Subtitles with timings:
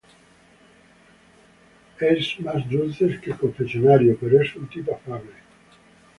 [1.99, 5.29] Es más dulces que el confesionario, pero es un tipo afable;..